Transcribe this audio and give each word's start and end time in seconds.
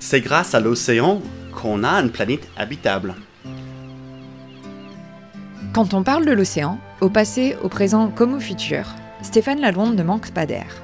C'est 0.00 0.20
grâce 0.20 0.54
à 0.54 0.60
l'océan 0.60 1.20
qu'on 1.52 1.82
a 1.82 1.90
une 2.00 2.10
planète 2.10 2.48
habitable. 2.56 3.16
Quand 5.72 5.92
on 5.92 6.02
parle 6.02 6.24
de 6.24 6.32
l'océan, 6.32 6.78
au 7.00 7.08
passé, 7.08 7.56
au 7.62 7.68
présent 7.68 8.08
comme 8.14 8.34
au 8.34 8.40
futur, 8.40 8.94
Stéphane 9.22 9.60
Lalonde 9.60 9.96
ne 9.96 10.02
manque 10.02 10.30
pas 10.30 10.46
d'air. 10.46 10.82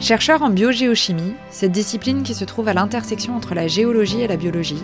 Chercheur 0.00 0.42
en 0.42 0.50
biogéochimie, 0.50 1.34
cette 1.50 1.70
discipline 1.70 2.24
qui 2.24 2.34
se 2.34 2.44
trouve 2.44 2.66
à 2.66 2.74
l'intersection 2.74 3.36
entre 3.36 3.54
la 3.54 3.68
géologie 3.68 4.20
et 4.20 4.26
la 4.26 4.36
biologie, 4.36 4.82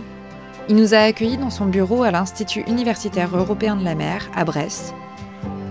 il 0.69 0.77
nous 0.77 0.95
a 0.95 0.99
accueillis 0.99 1.39
dans 1.39 1.51
son 1.51 1.67
bureau 1.67 2.05
à 2.05 2.13
l'Institut 2.13 2.63
universitaire 2.69 3.37
européen 3.37 3.75
de 3.75 3.85
la 3.85 3.97
mer, 3.97 4.31
à 4.37 4.45
Brest, 4.45 4.95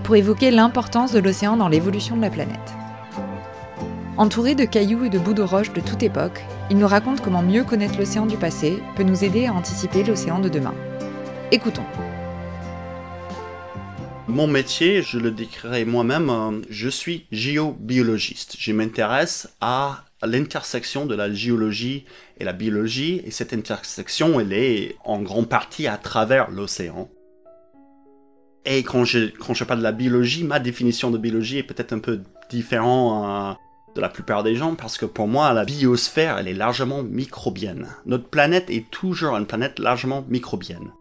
pour 0.03 0.17
évoquer 0.17 0.51
l'importance 0.51 1.13
de 1.13 1.19
l'océan 1.19 1.55
dans 1.55 1.69
l'évolution 1.69 2.17
de 2.17 2.21
la 2.21 2.29
planète. 2.29 2.73
Entouré 4.17 4.53
de 4.53 4.65
cailloux 4.65 5.05
et 5.05 5.09
de 5.09 5.19
bouts 5.19 5.33
de 5.33 5.43
roches 5.43 5.71
de 5.71 5.81
toute 5.81 6.03
époque, 6.03 6.43
il 6.69 6.77
nous 6.77 6.87
raconte 6.87 7.21
comment 7.21 7.41
mieux 7.41 7.63
connaître 7.63 7.97
l'océan 7.97 8.25
du 8.25 8.35
passé 8.35 8.79
peut 8.95 9.03
nous 9.03 9.23
aider 9.23 9.45
à 9.45 9.53
anticiper 9.53 10.03
l'océan 10.03 10.39
de 10.39 10.49
demain. 10.49 10.73
Écoutons. 11.51 11.85
Mon 14.27 14.47
métier, 14.47 15.01
je 15.01 15.17
le 15.17 15.31
décrirai 15.31 15.85
moi-même, 15.85 16.29
euh, 16.29 16.61
je 16.69 16.89
suis 16.89 17.25
géobiologiste. 17.31 18.57
Je 18.59 18.73
m'intéresse 18.73 19.47
à 19.61 20.03
l'intersection 20.21 21.05
de 21.05 21.15
la 21.15 21.31
géologie 21.31 22.03
et 22.37 22.43
la 22.43 22.51
biologie, 22.51 23.21
et 23.23 23.31
cette 23.31 23.53
intersection, 23.53 24.41
elle 24.41 24.51
est 24.51 24.97
en 25.05 25.21
grande 25.21 25.47
partie 25.47 25.87
à 25.87 25.95
travers 25.95 26.51
l'océan. 26.51 27.09
Et 28.65 28.83
quand 28.83 29.05
je, 29.05 29.29
quand 29.37 29.53
je 29.53 29.63
parle 29.63 29.79
de 29.79 29.83
la 29.83 29.93
biologie, 29.93 30.43
ma 30.43 30.59
définition 30.59 31.09
de 31.11 31.17
biologie 31.17 31.59
est 31.59 31.63
peut-être 31.63 31.93
un 31.93 31.99
peu 31.99 32.21
différente 32.49 33.55
euh, 33.55 33.66
de 33.97 34.01
la 34.01 34.09
plupart 34.09 34.43
des 34.43 34.55
gens, 34.55 34.75
parce 34.75 34.97
que 34.97 35.07
pour 35.07 35.27
moi, 35.27 35.51
la 35.53 35.65
biosphère, 35.65 36.37
elle 36.37 36.47
est 36.47 36.53
largement 36.53 37.01
microbienne. 37.01 37.87
Notre 38.05 38.29
planète 38.29 38.69
est 38.69 38.89
toujours 38.91 39.35
une 39.35 39.47
planète 39.47 39.79
largement 39.79 40.23
microbienne. 40.29 40.91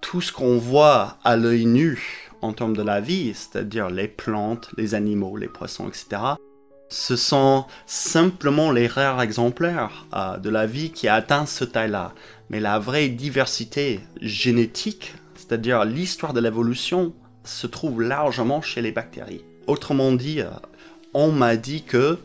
Tout 0.00 0.20
ce 0.20 0.32
qu'on 0.32 0.56
voit 0.56 1.18
à 1.24 1.36
l'œil 1.36 1.66
nu 1.66 2.30
en 2.40 2.52
termes 2.52 2.76
de 2.76 2.82
la 2.82 3.00
vie, 3.00 3.34
c'est-à-dire 3.34 3.90
les 3.90 4.06
plantes, 4.06 4.70
les 4.76 4.94
animaux, 4.94 5.36
les 5.36 5.48
poissons, 5.48 5.88
etc., 5.88 6.22
ce 6.88 7.16
sont 7.16 7.66
simplement 7.86 8.70
les 8.70 8.86
rares 8.86 9.20
exemplaires 9.20 10.06
euh, 10.14 10.38
de 10.38 10.48
la 10.48 10.66
vie 10.66 10.90
qui 10.90 11.08
a 11.08 11.16
atteint 11.16 11.44
ce 11.44 11.64
taille-là. 11.64 12.14
Mais 12.50 12.60
la 12.60 12.78
vraie 12.78 13.08
diversité 13.08 14.00
génétique, 14.22 15.14
c'est-à-dire 15.34 15.84
l'histoire 15.84 16.32
de 16.32 16.40
l'évolution, 16.40 17.12
se 17.42 17.66
trouve 17.66 18.00
largement 18.00 18.62
chez 18.62 18.80
les 18.80 18.92
bactéries. 18.92 19.44
Autrement 19.66 20.12
dit, 20.12 20.40
euh, 20.40 20.50
on 21.14 21.32
m'a 21.32 21.56
dit 21.56 21.82
que 21.82 22.18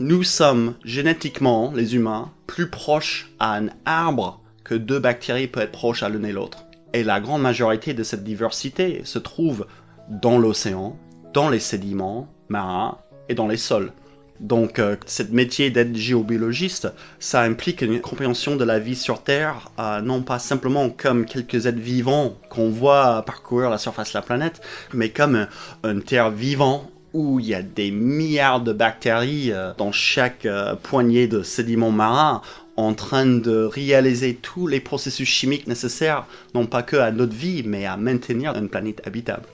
nous 0.00 0.22
sommes 0.22 0.74
génétiquement, 0.84 1.72
les 1.74 1.96
humains, 1.96 2.30
plus 2.46 2.70
proches 2.70 3.32
à 3.40 3.56
un 3.56 3.68
arbre 3.84 4.40
que 4.62 4.74
deux 4.74 5.00
bactéries 5.00 5.48
peuvent 5.48 5.64
être 5.64 5.72
proches 5.72 6.02
à 6.02 6.08
l'une 6.08 6.24
et 6.24 6.32
l'autre. 6.32 6.66
Et 6.92 7.02
la 7.02 7.20
grande 7.20 7.42
majorité 7.42 7.94
de 7.94 8.02
cette 8.02 8.22
diversité 8.22 9.02
se 9.04 9.18
trouve 9.18 9.66
dans 10.08 10.38
l'océan, 10.38 10.96
dans 11.34 11.48
les 11.48 11.58
sédiments 11.58 12.28
marins 12.48 12.98
et 13.28 13.34
dans 13.34 13.48
les 13.48 13.56
sols. 13.56 13.92
Donc, 14.40 14.78
euh, 14.78 14.96
ce 15.06 15.24
métier 15.24 15.70
d'être 15.70 15.96
géobiologiste, 15.96 16.88
ça 17.18 17.42
implique 17.42 17.82
une 17.82 18.00
compréhension 18.00 18.54
de 18.54 18.64
la 18.64 18.78
vie 18.78 18.94
sur 18.94 19.24
Terre, 19.24 19.72
euh, 19.80 20.00
non 20.00 20.22
pas 20.22 20.38
simplement 20.38 20.90
comme 20.90 21.24
quelques 21.24 21.66
êtres 21.66 21.80
vivants 21.80 22.34
qu'on 22.48 22.70
voit 22.70 23.22
parcourir 23.22 23.68
la 23.68 23.78
surface 23.78 24.12
de 24.12 24.18
la 24.18 24.22
planète, 24.22 24.60
mais 24.94 25.08
comme 25.10 25.48
une 25.82 26.04
Terre 26.04 26.30
vivante 26.30 26.88
où 27.18 27.40
il 27.40 27.46
y 27.46 27.54
a 27.54 27.62
des 27.62 27.90
milliards 27.90 28.60
de 28.60 28.72
bactéries 28.72 29.50
euh, 29.52 29.72
dans 29.76 29.92
chaque 29.92 30.46
poignée 30.82 31.26
de 31.26 31.42
sédiments 31.42 31.90
marins 31.90 32.42
en 32.76 32.94
train 32.94 33.26
de 33.26 33.64
réaliser 33.64 34.36
tous 34.36 34.68
les 34.68 34.78
processus 34.78 35.28
chimiques 35.28 35.66
nécessaires, 35.66 36.26
non 36.54 36.66
pas 36.66 36.84
que 36.84 36.96
à 36.96 37.10
notre 37.10 37.34
vie, 37.34 37.64
mais 37.66 37.86
à 37.86 37.96
maintenir 37.96 38.54
une 38.54 38.68
planète 38.68 39.02
habitable. 39.04 39.48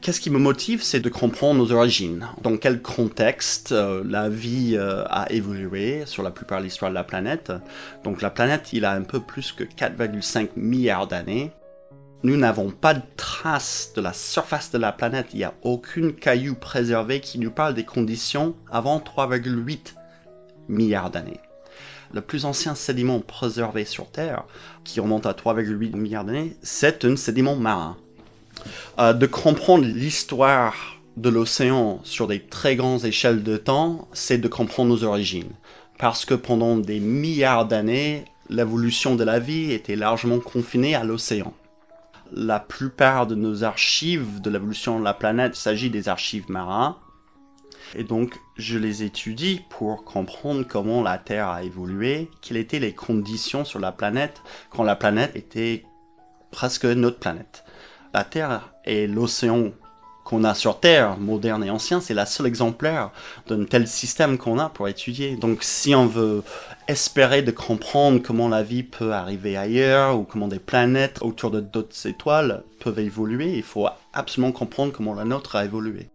Qu'est-ce 0.00 0.20
qui 0.20 0.30
me 0.30 0.38
motive, 0.38 0.82
c'est 0.82 1.00
de 1.00 1.08
comprendre 1.08 1.58
nos 1.58 1.72
origines. 1.72 2.28
Dans 2.40 2.56
quel 2.56 2.80
contexte 2.80 3.72
euh, 3.72 4.02
la 4.06 4.28
vie 4.28 4.76
euh, 4.76 5.04
a 5.08 5.30
évolué 5.32 6.04
sur 6.06 6.22
la 6.22 6.30
plupart 6.30 6.60
de 6.60 6.64
l'histoire 6.64 6.90
de 6.90 6.94
la 6.94 7.04
planète. 7.04 7.52
Donc 8.04 8.22
la 8.22 8.30
planète, 8.30 8.72
il 8.72 8.84
a 8.84 8.92
un 8.92 9.02
peu 9.02 9.20
plus 9.20 9.52
que 9.52 9.64
4,5 9.64 10.50
milliards 10.56 11.08
d'années. 11.08 11.50
Nous 12.26 12.36
n'avons 12.36 12.70
pas 12.70 12.92
de 12.92 13.02
traces 13.16 13.92
de 13.94 14.00
la 14.00 14.12
surface 14.12 14.72
de 14.72 14.78
la 14.78 14.90
planète. 14.90 15.28
Il 15.32 15.36
n'y 15.36 15.44
a 15.44 15.54
aucune 15.62 16.12
caillou 16.12 16.56
préservé 16.56 17.20
qui 17.20 17.38
nous 17.38 17.52
parle 17.52 17.74
des 17.74 17.84
conditions 17.84 18.56
avant 18.68 18.98
3,8 18.98 19.94
milliards 20.68 21.12
d'années. 21.12 21.38
Le 22.12 22.20
plus 22.20 22.44
ancien 22.44 22.74
sédiment 22.74 23.20
préservé 23.20 23.84
sur 23.84 24.10
Terre, 24.10 24.42
qui 24.82 24.98
remonte 24.98 25.24
à 25.24 25.34
3,8 25.34 25.94
milliards 25.94 26.24
d'années, 26.24 26.56
c'est 26.62 27.04
un 27.04 27.14
sédiment 27.14 27.54
marin. 27.54 27.96
Euh, 28.98 29.12
de 29.12 29.26
comprendre 29.26 29.84
l'histoire 29.84 30.98
de 31.16 31.28
l'océan 31.28 32.00
sur 32.02 32.26
des 32.26 32.40
très 32.40 32.74
grandes 32.74 33.04
échelles 33.04 33.44
de 33.44 33.56
temps, 33.56 34.08
c'est 34.12 34.38
de 34.38 34.48
comprendre 34.48 34.90
nos 34.90 35.04
origines. 35.04 35.52
Parce 35.96 36.24
que 36.24 36.34
pendant 36.34 36.76
des 36.76 36.98
milliards 36.98 37.68
d'années, 37.68 38.24
l'évolution 38.50 39.14
de 39.14 39.22
la 39.22 39.38
vie 39.38 39.70
était 39.70 39.94
largement 39.94 40.40
confinée 40.40 40.96
à 40.96 41.04
l'océan. 41.04 41.54
La 42.32 42.60
plupart 42.60 43.26
de 43.26 43.34
nos 43.34 43.64
archives 43.64 44.40
de 44.40 44.50
l'évolution 44.50 44.98
de 44.98 45.04
la 45.04 45.14
planète 45.14 45.54
s'agit 45.54 45.90
des 45.90 46.08
archives 46.08 46.50
marins. 46.50 46.98
Et 47.94 48.04
donc, 48.04 48.34
je 48.56 48.78
les 48.78 49.04
étudie 49.04 49.62
pour 49.70 50.04
comprendre 50.04 50.66
comment 50.68 51.02
la 51.02 51.18
Terre 51.18 51.48
a 51.48 51.62
évolué, 51.62 52.30
quelles 52.42 52.56
étaient 52.56 52.80
les 52.80 52.94
conditions 52.94 53.64
sur 53.64 53.78
la 53.78 53.92
planète 53.92 54.42
quand 54.70 54.82
la 54.82 54.96
planète 54.96 55.36
était 55.36 55.84
presque 56.50 56.84
notre 56.84 57.18
planète 57.18 57.64
la 58.16 58.24
Terre 58.24 58.72
et 58.86 59.06
l'océan 59.06 59.72
qu'on 60.26 60.42
a 60.42 60.54
sur 60.54 60.80
Terre, 60.80 61.16
moderne 61.18 61.62
et 61.62 61.70
ancien, 61.70 62.00
c'est 62.00 62.12
la 62.12 62.26
seule 62.26 62.48
exemplaire 62.48 63.10
d'un 63.46 63.64
tel 63.64 63.86
système 63.86 64.38
qu'on 64.38 64.58
a 64.58 64.68
pour 64.68 64.88
étudier. 64.88 65.36
Donc 65.36 65.62
si 65.62 65.94
on 65.94 66.06
veut 66.06 66.42
espérer 66.88 67.42
de 67.42 67.52
comprendre 67.52 68.20
comment 68.20 68.48
la 68.48 68.64
vie 68.64 68.82
peut 68.82 69.12
arriver 69.12 69.56
ailleurs 69.56 70.18
ou 70.18 70.24
comment 70.24 70.48
des 70.48 70.58
planètes 70.58 71.20
autour 71.22 71.52
de 71.52 71.60
d'autres 71.60 72.06
étoiles 72.06 72.64
peuvent 72.80 72.98
évoluer, 72.98 73.56
il 73.56 73.62
faut 73.62 73.86
absolument 74.12 74.52
comprendre 74.52 74.92
comment 74.92 75.14
la 75.14 75.24
nôtre 75.24 75.54
a 75.54 75.64
évolué. 75.64 76.08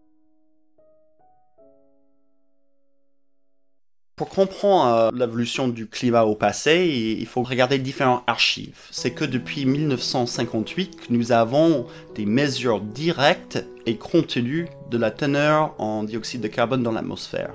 Pour 4.16 4.30
comprendre 4.30 4.96
euh, 4.96 5.10
l'évolution 5.14 5.68
du 5.68 5.88
climat 5.88 6.24
au 6.26 6.36
passé, 6.36 7.18
il 7.20 7.26
faut 7.26 7.42
regarder 7.42 7.80
différents 7.80 8.24
archives. 8.28 8.78
C'est 8.92 9.12
que 9.12 9.26
depuis 9.26 9.66
1958 9.66 11.08
que 11.08 11.14
nous 11.14 11.32
avons 11.32 11.88
des 12.16 12.26
mesures 12.26 12.82
directes 12.82 13.66
et 13.86 13.98
contenues 13.98 14.68
de 14.92 14.98
la 14.98 15.12
teneur 15.12 15.74
en 15.80 16.04
dioxyde 16.04 16.42
de 16.42 16.48
carbone 16.48 16.84
dans 16.84 16.92
l'atmosphère. 16.92 17.54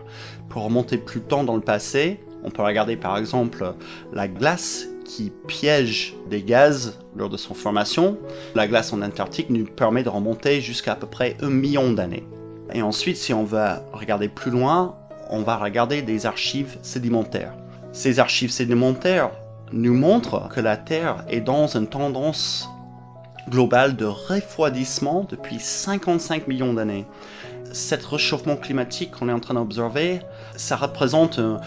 Pour 0.48 0.64
remonter 0.64 0.98
plus 0.98 1.20
tôt 1.20 1.44
dans 1.44 1.54
le 1.54 1.60
passé, 1.60 2.20
on 2.42 2.50
peut 2.50 2.62
regarder 2.62 2.96
par 2.96 3.16
exemple 3.16 3.74
la 4.12 4.26
glace 4.26 4.88
qui 5.04 5.32
piège 5.46 6.14
des 6.28 6.42
gaz 6.42 6.98
lors 7.14 7.28
de 7.28 7.36
son 7.36 7.54
formation. 7.54 8.18
La 8.54 8.66
glace 8.66 8.92
en 8.92 9.02
Antarctique 9.02 9.50
nous 9.50 9.64
permet 9.64 10.02
de 10.02 10.08
remonter 10.08 10.60
jusqu'à 10.60 10.92
à 10.92 10.96
peu 10.96 11.06
près 11.06 11.36
un 11.42 11.50
million 11.50 11.92
d'années. 11.92 12.24
Et 12.72 12.82
ensuite, 12.82 13.16
si 13.16 13.32
on 13.32 13.44
va 13.44 13.84
regarder 13.92 14.28
plus 14.28 14.50
loin, 14.50 14.96
on 15.30 15.42
va 15.42 15.56
regarder 15.56 16.02
des 16.02 16.26
archives 16.26 16.78
sédimentaires. 16.82 17.52
Ces 17.92 18.18
archives 18.20 18.50
sédimentaires 18.50 19.30
nous 19.72 19.94
montrent 19.94 20.48
que 20.48 20.60
la 20.60 20.76
Terre 20.76 21.24
est 21.28 21.40
dans 21.40 21.66
une 21.66 21.86
tendance 21.86 22.68
globale 23.48 23.96
de 23.96 24.04
refroidissement 24.04 25.26
depuis 25.28 25.58
55 25.58 26.48
millions 26.48 26.74
d'années. 26.74 27.06
Cet 27.72 28.04
réchauffement 28.04 28.56
climatique 28.56 29.12
qu'on 29.12 29.28
est 29.28 29.32
en 29.32 29.40
train 29.40 29.54
d'observer, 29.54 30.20
ça 30.56 30.76
représente 30.76 31.38
un, 31.38 31.60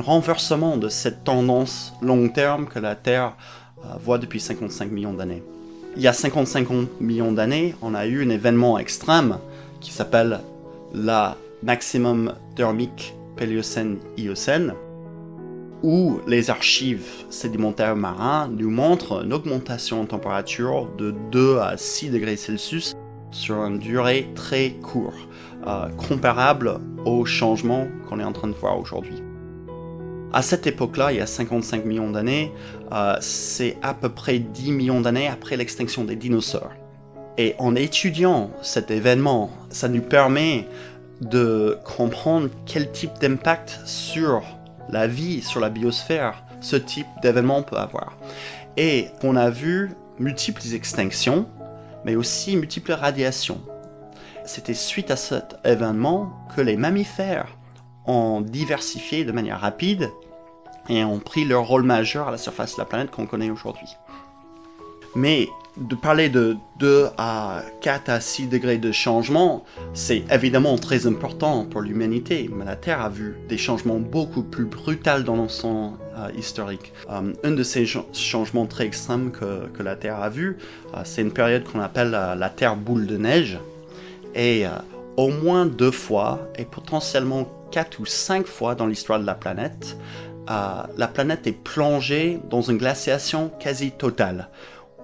renversement 0.00 0.76
de 0.76 0.88
cette 0.88 1.24
tendance 1.24 1.94
long 2.00 2.28
terme 2.28 2.66
que 2.66 2.78
la 2.78 2.94
Terre 2.94 3.34
euh, 3.78 3.88
voit 4.02 4.18
depuis 4.18 4.40
55 4.40 4.90
millions 4.90 5.12
d'années. 5.12 5.42
Il 5.96 6.02
y 6.02 6.08
a 6.08 6.12
55 6.12 6.68
millions 7.00 7.32
d'années, 7.32 7.74
on 7.82 7.94
a 7.94 8.06
eu 8.06 8.24
un 8.24 8.30
événement 8.30 8.78
extrême 8.78 9.38
qui 9.80 9.92
s'appelle 9.92 10.40
la 10.92 11.36
maximum 11.64 12.34
thermique 12.54 13.14
Péliocène-Iocène, 13.36 14.74
où 15.82 16.20
les 16.26 16.50
archives 16.50 17.24
sédimentaires 17.30 17.96
marins 17.96 18.48
nous 18.48 18.70
montrent 18.70 19.24
une 19.24 19.32
augmentation 19.32 20.02
en 20.02 20.06
température 20.06 20.88
de 20.96 21.14
2 21.30 21.58
à 21.58 21.76
6 21.76 22.10
degrés 22.10 22.36
Celsius 22.36 22.94
sur 23.30 23.56
une 23.56 23.78
durée 23.78 24.28
très 24.34 24.70
courte, 24.70 25.16
euh, 25.66 25.88
comparable 26.08 26.78
au 27.04 27.24
changement 27.24 27.88
qu'on 28.08 28.20
est 28.20 28.24
en 28.24 28.32
train 28.32 28.48
de 28.48 28.54
voir 28.54 28.78
aujourd'hui. 28.78 29.22
À 30.32 30.42
cette 30.42 30.66
époque-là, 30.66 31.12
il 31.12 31.18
y 31.18 31.20
a 31.20 31.26
55 31.26 31.84
millions 31.84 32.10
d'années, 32.10 32.52
euh, 32.92 33.16
c'est 33.20 33.76
à 33.82 33.94
peu 33.94 34.08
près 34.08 34.38
10 34.38 34.72
millions 34.72 35.00
d'années 35.00 35.28
après 35.28 35.56
l'extinction 35.56 36.04
des 36.04 36.16
dinosaures. 36.16 36.72
Et 37.36 37.54
en 37.58 37.74
étudiant 37.74 38.50
cet 38.62 38.90
événement, 38.90 39.50
ça 39.68 39.88
nous 39.88 40.02
permet 40.02 40.68
de 41.20 41.78
comprendre 41.84 42.48
quel 42.66 42.90
type 42.90 43.12
d'impact 43.20 43.80
sur 43.84 44.42
la 44.88 45.06
vie 45.06 45.42
sur 45.42 45.60
la 45.60 45.70
biosphère 45.70 46.44
ce 46.60 46.76
type 46.76 47.06
d'événement 47.22 47.62
peut 47.62 47.76
avoir. 47.76 48.16
Et 48.76 49.08
on 49.22 49.36
a 49.36 49.50
vu 49.50 49.90
multiples 50.18 50.62
extinctions, 50.72 51.46
mais 52.04 52.16
aussi 52.16 52.56
multiples 52.56 52.92
radiations. 52.92 53.60
C'était 54.44 54.74
suite 54.74 55.10
à 55.10 55.16
cet 55.16 55.56
événement 55.64 56.32
que 56.54 56.60
les 56.60 56.76
mammifères 56.76 57.56
ont 58.06 58.40
diversifié 58.40 59.24
de 59.24 59.32
manière 59.32 59.60
rapide 59.60 60.10
et 60.88 61.04
ont 61.04 61.18
pris 61.18 61.44
leur 61.44 61.66
rôle 61.66 61.82
majeur 61.82 62.28
à 62.28 62.30
la 62.30 62.38
surface 62.38 62.74
de 62.74 62.80
la 62.80 62.84
planète 62.84 63.10
qu'on 63.10 63.26
connaît 63.26 63.50
aujourd'hui. 63.50 63.88
Mais 65.14 65.48
de 65.76 65.94
parler 65.96 66.28
de 66.28 66.56
2 66.78 67.08
à 67.18 67.62
4 67.80 68.08
à 68.08 68.20
6 68.20 68.46
degrés 68.46 68.78
de 68.78 68.92
changement, 68.92 69.64
c'est 69.92 70.24
évidemment 70.30 70.76
très 70.76 71.06
important 71.06 71.64
pour 71.64 71.80
l'humanité, 71.80 72.48
mais 72.54 72.64
la 72.64 72.76
Terre 72.76 73.00
a 73.00 73.08
vu 73.08 73.36
des 73.48 73.58
changements 73.58 73.98
beaucoup 73.98 74.42
plus 74.42 74.66
brutaux 74.66 75.22
dans 75.24 75.48
son 75.48 75.94
euh, 76.16 76.30
historique. 76.38 76.92
Euh, 77.10 77.32
un 77.42 77.50
de 77.50 77.62
ces 77.62 77.86
changements 78.12 78.66
très 78.66 78.84
extrêmes 78.84 79.32
que, 79.32 79.66
que 79.68 79.82
la 79.82 79.96
Terre 79.96 80.20
a 80.20 80.28
vu, 80.28 80.58
euh, 80.94 81.00
c'est 81.04 81.22
une 81.22 81.32
période 81.32 81.64
qu'on 81.64 81.80
appelle 81.80 82.10
la 82.10 82.50
Terre 82.50 82.76
boule 82.76 83.06
de 83.06 83.16
neige. 83.16 83.58
Et 84.36 84.64
au 85.16 85.28
moins 85.28 85.64
deux 85.64 85.92
fois, 85.92 86.48
et 86.58 86.64
potentiellement 86.64 87.48
quatre 87.70 88.00
ou 88.00 88.06
cinq 88.06 88.46
fois 88.46 88.74
dans 88.74 88.86
l'histoire 88.86 89.20
de 89.20 89.26
la 89.26 89.34
planète, 89.34 89.96
la 90.48 91.06
planète 91.06 91.46
est 91.46 91.52
plongée 91.52 92.40
dans 92.50 92.62
une 92.62 92.78
glaciation 92.78 93.52
quasi 93.60 93.92
totale 93.92 94.48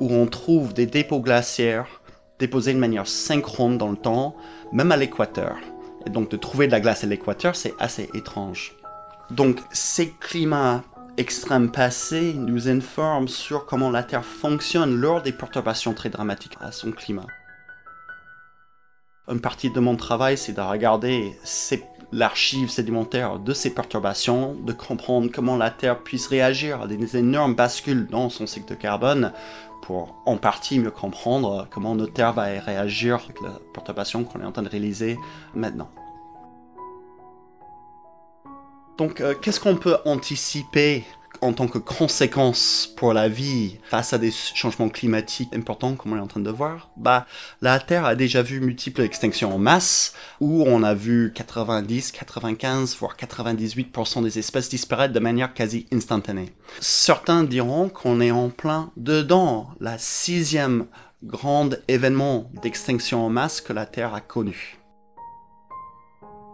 où 0.01 0.13
on 0.13 0.27
trouve 0.27 0.75
des 0.75 0.87
dépôts 0.87 1.21
glaciaires 1.21 2.01
déposés 2.39 2.73
de 2.75 2.79
manière 2.79 3.07
synchrone 3.07 3.79
dans 3.79 3.91
le 3.91 3.97
temps, 3.97 4.35
même 4.73 4.93
à 4.93 4.97
l'équateur. 4.97 5.57
Et 6.07 6.11
donc 6.11 6.31
de 6.31 6.37
trouver 6.37 6.67
de 6.67 6.73
la 6.73 6.81
glace 6.81 7.05
à 7.05 7.07
l'équateur, 7.07 7.55
c'est 7.55 7.75
assez 7.79 8.09
étrange. 8.15 8.75
Donc 9.31 9.59
ces 9.73 10.11
climats 10.11 10.83
extrêmes 11.19 11.71
passés 11.71 12.33
nous 12.35 12.69
informent 12.69 13.29
sur 13.29 13.67
comment 13.67 13.91
la 13.91 14.03
Terre 14.03 14.25
fonctionne 14.25 14.97
lors 14.97 15.23
des 15.23 15.33
perturbations 15.33 15.93
très 15.93 16.09
dramatiques 16.09 16.57
à 16.61 16.73
son 16.73 16.93
climat. 16.93 17.27
Une 19.31 19.41
partie 19.41 19.71
de 19.71 19.79
mon 19.79 19.95
travail, 19.95 20.37
c'est 20.37 20.55
de 20.55 20.61
regarder 20.61 21.39
l'archive 22.11 22.69
sédimentaire 22.69 23.39
de 23.39 23.55
ces 23.55 23.73
perturbations, 23.73 24.55
de 24.55 24.73
comprendre 24.73 25.31
comment 25.33 25.57
la 25.57 25.71
Terre 25.71 26.01
puisse 26.01 26.27
réagir 26.27 26.83
à 26.83 26.89
des 26.89 27.17
énormes 27.17 27.55
bascules 27.55 28.09
dans 28.09 28.29
son 28.29 28.49
cycle 28.49 28.69
de 28.71 28.75
carbone 28.75 29.33
pour 29.83 30.17
en 30.27 30.37
partie 30.37 30.81
mieux 30.81 30.91
comprendre 30.91 31.69
comment 31.71 31.95
notre 31.95 32.13
Terre 32.13 32.33
va 32.33 32.43
réagir 32.43 33.21
avec 33.25 33.41
la 33.41 33.61
perturbation 33.73 34.25
qu'on 34.25 34.41
est 34.41 34.45
en 34.45 34.51
train 34.51 34.63
de 34.63 34.69
réaliser 34.69 35.17
maintenant. 35.55 35.91
Donc, 38.99 39.21
euh, 39.21 39.35
qu'est-ce 39.41 39.61
qu'on 39.61 39.77
peut 39.77 39.97
anticiper 40.07 41.05
en 41.41 41.53
tant 41.53 41.69
que 41.69 41.79
conséquence 41.79 42.93
pour 42.97 43.13
la 43.13 43.29
vie 43.29 43.79
face 43.85 44.13
à 44.13 44.19
des 44.19 44.31
changements 44.31 44.89
climatiques 44.89 45.55
importants 45.55 45.95
comme 45.95 46.13
on 46.13 46.17
est 46.17 46.21
en 46.21 46.27
train 46.27 46.41
de 46.41 46.51
voir, 46.51 46.91
bah, 46.97 47.27
la 47.63 47.79
Terre 47.79 48.05
a 48.05 48.15
déjà 48.15 48.43
vu 48.43 48.61
multiples 48.61 49.03
extinctions 49.03 49.55
en 49.55 49.59
masse, 49.59 50.15
où 50.41 50.65
on 50.67 50.83
a 50.83 50.95
vu 50.95 51.33
90, 51.35 52.13
95, 52.13 52.97
voire 52.99 53.17
98% 53.17 54.23
des 54.23 54.39
espèces 54.39 54.69
disparaître 54.69 55.15
de 55.15 55.21
manière 55.21 55.55
quasi 55.55 55.87
instantanée. 55.93 56.53
Certains 56.81 57.45
diront 57.45 57.89
qu'on 57.89 58.21
est 58.21 58.31
en 58.31 58.51
plein 58.51 58.91
dedans, 58.97 59.71
la 59.81 59.99
sixième 59.99 60.87
grande 61.23 61.83
événement 61.89 62.51
d'extinction 62.63 63.25
en 63.25 63.31
masse 63.31 63.61
que 63.61 63.73
la 63.73 63.87
Terre 63.87 64.15
a 64.15 64.21
connu. 64.21 64.79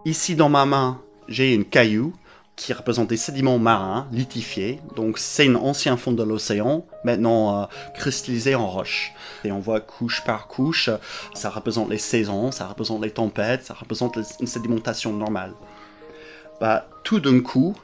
Ici 0.05 0.37
dans 0.37 0.49
ma 0.49 0.67
main, 0.67 1.01
j'ai 1.29 1.53
une 1.53 1.65
caillou 1.65 2.13
qui 2.57 2.73
représente 2.73 3.09
des 3.09 3.19
sédiments 3.19 3.59
marins 3.59 4.09
lithifiés. 4.11 4.81
Donc 4.97 5.19
c'est 5.19 5.47
un 5.47 5.55
ancien 5.57 5.97
fond 5.99 6.13
de 6.13 6.23
l'océan, 6.23 6.87
maintenant 7.05 7.63
euh, 7.63 7.67
cristallisé 7.95 8.55
en 8.55 8.67
roche. 8.67 9.13
Et 9.45 9.53
on 9.53 9.61
voit 9.61 9.81
couche 9.81 10.25
par 10.25 10.49
couche, 10.49 10.89
ça 11.35 11.51
représente 11.51 11.91
les 11.91 11.99
saisons, 11.99 12.51
ça 12.51 12.67
représente 12.67 13.03
les 13.03 13.11
tempêtes, 13.11 13.65
ça 13.65 13.75
représente 13.75 14.19
une 14.41 14.47
sédimentation 14.47 15.13
normale. 15.13 15.53
Bah, 16.61 16.89
tout 17.05 17.21
d'un 17.21 17.41
coup, 17.41 17.77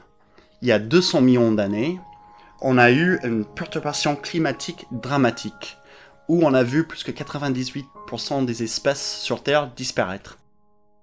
il 0.63 0.67
y 0.67 0.71
a 0.71 0.79
200 0.79 1.21
millions 1.21 1.51
d'années, 1.51 1.99
on 2.59 2.79
a 2.79 2.91
eu 2.91 3.19
une 3.23 3.45
perturbation 3.45 4.15
climatique 4.15 4.87
dramatique, 4.91 5.77
où 6.27 6.43
on 6.43 6.53
a 6.53 6.63
vu 6.63 6.87
plus 6.87 7.03
que 7.03 7.11
98% 7.11 8.45
des 8.45 8.63
espèces 8.63 9.19
sur 9.19 9.43
Terre 9.43 9.69
disparaître. 9.75 10.39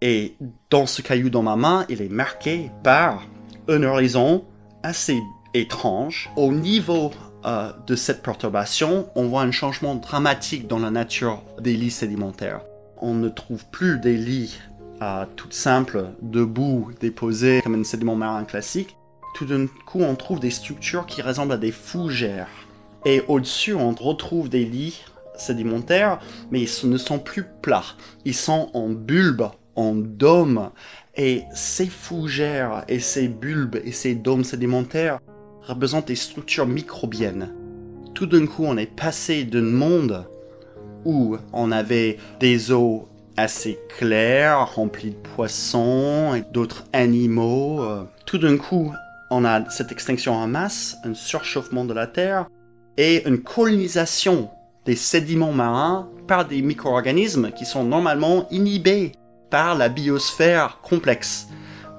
Et 0.01 0.37
dans 0.71 0.87
ce 0.87 1.03
caillou 1.03 1.29
dans 1.29 1.43
ma 1.43 1.57
main, 1.57 1.85
il 1.91 2.01
est 2.01 2.09
marqué 2.09 2.71
par 2.83 3.23
un 3.71 3.85
horizon 3.85 4.45
assez 4.83 5.23
étrange. 5.55 6.31
Au 6.37 6.53
niveau 6.53 7.13
euh, 7.45 7.73
de 7.87 7.95
cette 7.95 8.23
perturbation, 8.23 9.09
on 9.15 9.29
voit 9.29 9.43
un 9.43 9.53
changement 9.53 9.95
dramatique 9.95 10.67
dans 10.67 10.81
la 10.81 10.91
nature 10.91 11.43
des 11.61 11.75
lits 11.75 11.93
sédimentaires. 11.93 12.63
On 12.99 13.15
ne 13.15 13.29
trouve 13.29 13.65
plus 13.67 13.99
des 13.99 14.17
lits 14.17 14.59
euh, 15.03 15.25
tout 15.37 15.51
simples, 15.51 16.11
debout, 16.21 16.91
déposés 17.01 17.61
comme 17.63 17.81
un 17.81 17.85
sédiment 17.85 18.17
marin 18.17 18.45
classique. 18.45 18.97
Tout 19.35 19.47
d'un 19.47 19.67
coup, 19.87 20.01
on 20.01 20.17
trouve 20.17 20.41
des 20.41 20.51
structures 20.51 21.07
qui 21.07 21.23
ressemblent 21.23 21.53
à 21.53 21.57
des 21.57 21.73
fougères. 21.73 22.49
Et 23.07 23.23
au-dessus, 23.29 23.75
on 23.75 23.93
retrouve 23.93 24.49
des 24.49 24.65
lits 24.65 25.01
sédimentaires, 25.37 26.19
mais 26.51 26.61
ils 26.61 26.91
ne 26.91 26.99
sont 26.99 27.21
plus 27.21 27.47
plats. 27.63 27.85
Ils 28.25 28.35
sont 28.35 28.71
en 28.75 28.89
bulbe, 28.89 29.49
en 29.77 29.95
dôme, 29.95 30.71
et 31.17 31.43
ces 31.55 31.87
fougères 31.87 32.85
et 32.89 33.01
ces 33.01 33.29
bulbes 33.29 33.81
et 33.85 33.93
ces 33.93 34.15
dômes 34.15 34.45
sédimentaires 34.45 35.19
représentent 35.63 36.09
des 36.09 36.17
structures 36.17 36.67
microbiennes. 36.67 37.53
Tout 38.15 38.27
d'un 38.27 38.47
coup, 38.47 38.65
on 38.65 38.77
est 38.77 38.95
passé 38.95 39.45
d'un 39.45 39.63
monde 39.63 40.27
où 41.05 41.37
on 41.53 41.73
avait 41.73 42.19
des 42.39 42.73
eaux 42.73 43.09
assez 43.37 43.79
claires, 43.97 44.75
remplies 44.75 45.11
de 45.11 45.29
poissons 45.35 46.35
et 46.35 46.43
d'autres 46.53 46.85
animaux. 46.93 47.83
Tout 48.27 48.39
d'un 48.39 48.57
coup, 48.57 48.93
on 49.31 49.45
a 49.45 49.69
cette 49.71 49.93
extinction 49.93 50.35
en 50.35 50.47
masse, 50.47 50.97
un 51.05 51.15
surchauffement 51.15 51.85
de 51.85 51.95
la 51.95 52.07
Terre 52.07 52.47
et 52.97 53.27
une 53.27 53.39
colonisation 53.39 54.51
des 54.85 54.97
sédiments 54.97 55.53
marins 55.53 56.09
par 56.27 56.47
des 56.47 56.63
micro-organismes 56.63 57.51
qui 57.53 57.65
sont 57.65 57.85
normalement 57.85 58.47
inhibés 58.51 59.13
par 59.51 59.75
la 59.77 59.89
biosphère 59.89 60.79
complexe. 60.83 61.49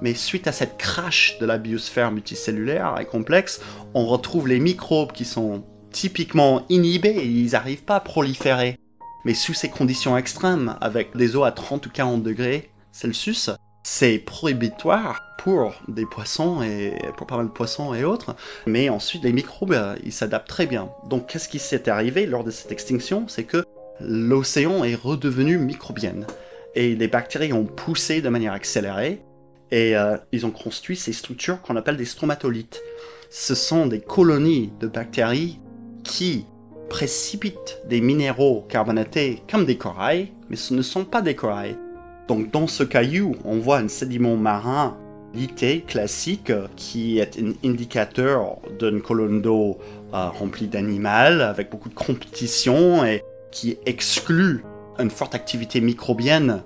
Mais 0.00 0.14
suite 0.14 0.48
à 0.48 0.52
cette 0.52 0.78
crash 0.78 1.38
de 1.38 1.46
la 1.46 1.58
biosphère 1.58 2.10
multicellulaire 2.10 2.96
et 3.00 3.04
complexe, 3.04 3.60
on 3.94 4.06
retrouve 4.06 4.48
les 4.48 4.58
microbes 4.58 5.12
qui 5.12 5.24
sont 5.24 5.62
typiquement 5.92 6.64
inhibés 6.68 7.10
et 7.10 7.26
ils 7.26 7.52
n'arrivent 7.52 7.84
pas 7.84 7.96
à 7.96 8.00
proliférer. 8.00 8.76
Mais 9.24 9.34
sous 9.34 9.54
ces 9.54 9.68
conditions 9.68 10.16
extrêmes, 10.16 10.76
avec 10.80 11.16
des 11.16 11.36
eaux 11.36 11.44
à 11.44 11.52
30 11.52 11.86
ou 11.86 11.90
40 11.90 12.22
degrés 12.24 12.70
Celsius, 12.90 13.50
c'est 13.84 14.18
prohibitoire 14.18 15.22
pour 15.38 15.74
des 15.88 16.06
poissons 16.06 16.62
et 16.62 16.94
pour 17.16 17.26
pas 17.26 17.36
mal 17.36 17.46
de 17.46 17.52
poissons 17.52 17.94
et 17.94 18.04
autres. 18.04 18.34
Mais 18.66 18.88
ensuite, 18.88 19.22
les 19.22 19.32
microbes, 19.32 19.72
euh, 19.72 19.96
ils 20.04 20.12
s'adaptent 20.12 20.48
très 20.48 20.66
bien. 20.66 20.90
Donc, 21.08 21.28
qu'est-ce 21.28 21.48
qui 21.48 21.58
s'est 21.58 21.88
arrivé 21.88 22.26
lors 22.26 22.44
de 22.44 22.50
cette 22.50 22.72
extinction? 22.72 23.26
C'est 23.28 23.44
que 23.44 23.64
l'océan 24.00 24.84
est 24.84 24.94
redevenu 24.94 25.58
microbienne 25.58 26.26
et 26.74 26.94
les 26.94 27.08
bactéries 27.08 27.52
ont 27.52 27.64
poussé 27.64 28.20
de 28.20 28.28
manière 28.28 28.52
accélérée 28.52 29.22
et 29.70 29.96
euh, 29.96 30.16
ils 30.32 30.44
ont 30.46 30.50
construit 30.50 30.96
ces 30.96 31.12
structures 31.12 31.60
qu'on 31.62 31.76
appelle 31.76 31.96
des 31.96 32.04
stromatolites. 32.04 32.82
Ce 33.30 33.54
sont 33.54 33.86
des 33.86 34.00
colonies 34.00 34.72
de 34.80 34.86
bactéries 34.86 35.58
qui 36.04 36.46
précipitent 36.90 37.80
des 37.88 38.02
minéraux 38.02 38.66
carbonatés 38.68 39.42
comme 39.50 39.64
des 39.64 39.78
corails, 39.78 40.30
mais 40.50 40.56
ce 40.56 40.74
ne 40.74 40.82
sont 40.82 41.04
pas 41.04 41.22
des 41.22 41.34
corails. 41.34 41.76
Donc 42.28 42.50
dans 42.50 42.66
ce 42.66 42.82
caillou, 42.84 43.34
on 43.44 43.56
voit 43.58 43.78
un 43.78 43.88
sédiment 43.88 44.36
marin 44.36 44.98
lité 45.34 45.80
classique 45.80 46.52
qui 46.76 47.18
est 47.18 47.38
un 47.38 47.54
indicateur 47.64 48.58
d'une 48.78 49.00
colonne 49.00 49.40
d'eau 49.40 49.78
euh, 50.12 50.28
remplie 50.28 50.66
d'animaux 50.66 51.08
avec 51.40 51.70
beaucoup 51.70 51.88
de 51.88 51.94
compétition 51.94 53.04
et 53.04 53.22
qui 53.50 53.78
exclut 53.86 54.62
une 54.98 55.10
forte 55.10 55.34
activité 55.34 55.80
microbienne 55.80 56.62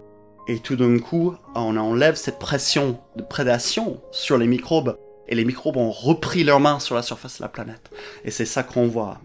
et 0.48 0.60
tout 0.60 0.76
d'un 0.76 0.98
coup, 0.98 1.34
on 1.54 1.76
enlève 1.76 2.14
cette 2.14 2.38
pression 2.38 3.00
de 3.16 3.22
prédation 3.22 4.00
sur 4.12 4.38
les 4.38 4.46
microbes 4.46 4.96
et 5.28 5.34
les 5.34 5.44
microbes 5.44 5.76
ont 5.76 5.90
repris 5.90 6.44
leur 6.44 6.60
main 6.60 6.78
sur 6.78 6.94
la 6.94 7.02
surface 7.02 7.38
de 7.38 7.42
la 7.42 7.48
planète. 7.48 7.90
Et 8.24 8.30
c'est 8.30 8.44
ça 8.44 8.62
qu'on 8.62 8.86
voit. 8.86 9.18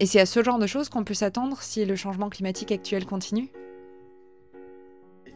Et 0.00 0.06
c'est 0.06 0.20
à 0.20 0.26
ce 0.26 0.42
genre 0.42 0.58
de 0.58 0.66
choses 0.66 0.88
qu'on 0.88 1.04
peut 1.04 1.14
s'attendre 1.14 1.62
si 1.62 1.84
le 1.84 1.96
changement 1.96 2.28
climatique 2.28 2.72
actuel 2.72 3.06
continue? 3.06 3.50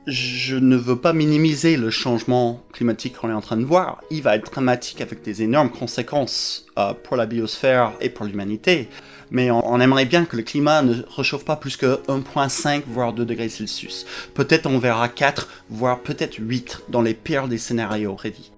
Je 0.06 0.56
ne 0.56 0.76
veux 0.76 0.96
pas 0.96 1.12
minimiser 1.12 1.76
le 1.76 1.90
changement 1.90 2.60
climatique 2.72 3.16
qu'on 3.16 3.30
est 3.30 3.34
en 3.34 3.40
train 3.40 3.56
de 3.56 3.64
voir. 3.64 4.02
Il 4.10 4.22
va 4.22 4.36
être 4.36 4.50
dramatique 4.50 5.00
avec 5.00 5.22
des 5.22 5.42
énormes 5.42 5.70
conséquences 5.70 6.66
euh, 6.78 6.92
pour 6.92 7.16
la 7.16 7.26
biosphère 7.26 7.92
et 8.00 8.10
pour 8.10 8.26
l'humanité. 8.26 8.88
Mais 9.30 9.50
on, 9.50 9.80
aimerait 9.80 10.04
bien 10.04 10.26
que 10.26 10.36
le 10.36 10.42
climat 10.42 10.82
ne 10.82 10.96
réchauffe 11.16 11.44
pas 11.44 11.56
plus 11.56 11.76
que 11.76 11.98
1,5 12.08 12.82
voire 12.86 13.14
2 13.14 13.24
degrés 13.24 13.48
Celsius. 13.48 14.04
Peut-être 14.34 14.66
on 14.66 14.78
verra 14.78 15.08
4 15.08 15.48
voire 15.70 16.00
peut-être 16.00 16.36
8 16.38 16.82
dans 16.90 17.02
les 17.02 17.14
pires 17.14 17.48
des 17.48 17.58
scénarios 17.58 18.14
prédits. 18.14 18.52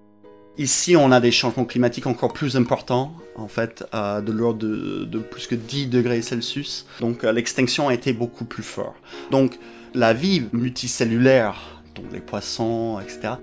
Ici, 0.57 0.95
on 0.95 1.11
a 1.11 1.19
des 1.19 1.31
changements 1.31 1.65
climatiques 1.65 2.07
encore 2.07 2.33
plus 2.33 2.57
importants, 2.57 3.15
en 3.35 3.47
fait, 3.47 3.85
de 3.93 4.31
l'ordre 4.31 4.65
de, 4.65 5.19
plus 5.19 5.45
que 5.45 5.53
10 5.53 5.85
degrés 5.85 6.23
Celsius. 6.23 6.87
Donc, 6.99 7.21
l'extinction 7.21 7.89
a 7.89 7.93
été 7.93 8.11
beaucoup 8.11 8.43
plus 8.43 8.63
forte. 8.63 8.95
Donc, 9.29 9.59
la 9.93 10.13
vie 10.13 10.43
multicellulaire, 10.53 11.81
donc 11.95 12.05
les 12.11 12.19
poissons, 12.19 12.99
etc., 12.99 13.35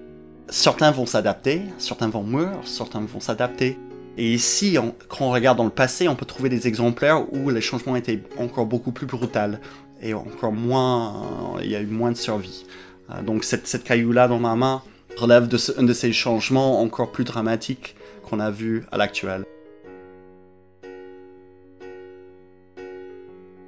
certains 0.49 0.91
vont 0.91 1.07
s'adapter, 1.07 1.63
certains 1.79 2.09
vont 2.09 2.23
mourir, 2.23 2.53
certains 2.65 3.01
vont 3.01 3.21
s'adapter. 3.21 3.79
Et 4.17 4.33
ici, 4.33 4.77
quand 5.09 5.27
on 5.27 5.31
regarde 5.31 5.59
dans 5.59 5.65
le 5.65 5.71
passé, 5.71 6.07
on 6.09 6.15
peut 6.15 6.27
trouver 6.27 6.49
des 6.49 6.69
exemplaires 6.69 7.33
où 7.33 7.51
les 7.51 7.61
changements 7.61 7.97
étaient 7.97 8.23
encore 8.39 8.67
beaucoup 8.67 8.93
plus 8.93 9.07
brutaux 9.07 9.59
et 10.01 10.15
encore 10.15 10.53
moins, 10.53 11.59
il 11.63 11.71
y 11.71 11.77
a 11.77 11.81
eu 11.81 11.87
moins 11.87 12.13
de 12.13 12.17
survie. 12.17 12.67
Euh, 13.11 13.23
donc 13.23 13.45
cette, 13.45 13.85
caillou-là 13.85 14.29
dans 14.29 14.39
ma 14.39 14.55
main 14.55 14.83
relève 15.17 15.49
de 15.49 15.59
un 15.79 15.83
de 15.83 15.93
ces 15.93 16.13
changements 16.13 16.81
encore 16.81 17.13
plus 17.13 17.25
dramatiques 17.25 17.97
qu'on 18.23 18.41
a 18.41 18.51
vus 18.51 18.85
à 18.91 18.99
l'actuel. 18.99 19.45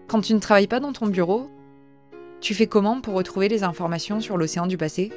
Quand 0.09 0.21
tu 0.21 0.35
ne 0.35 0.38
travailles 0.38 0.68
pas 0.68 0.80
dans 0.80 0.92
ton 0.92 1.09
bureau, 1.09 1.50
tu 2.40 2.55
fais 2.55 2.66
comment 2.66 3.00
pour 3.00 3.14
retrouver 3.14 3.49
les 3.49 3.64
informations 3.64 4.21
sur 4.21 4.37
l'océan 4.37 4.66
du 4.66 4.76
passé? 4.76 5.12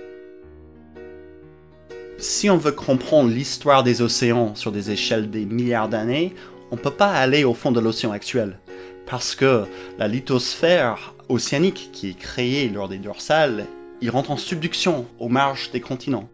Si 2.17 2.49
on 2.49 2.57
veut 2.57 2.71
comprendre 2.71 3.29
l'histoire 3.29 3.83
des 3.83 4.01
océans 4.01 4.55
sur 4.55 4.71
des 4.71 4.91
échelles 4.91 5.29
des 5.29 5.45
milliards 5.45 5.89
d'années, 5.89 6.33
on 6.71 6.75
ne 6.75 6.81
peut 6.81 6.91
pas 6.91 7.11
aller 7.11 7.43
au 7.43 7.53
fond 7.53 7.71
de 7.71 7.79
l'océan 7.79 8.11
actuel. 8.11 8.59
Parce 9.05 9.35
que 9.35 9.63
la 9.97 10.07
lithosphère 10.07 11.15
océanique 11.29 11.89
qui 11.93 12.09
est 12.09 12.17
créée 12.17 12.69
lors 12.69 12.89
des 12.89 12.97
dorsales, 12.97 13.65
il 14.01 14.09
rentre 14.09 14.31
en 14.31 14.37
subduction 14.37 15.07
aux 15.19 15.29
marges 15.29 15.71
des 15.71 15.81
continents. 15.81 16.29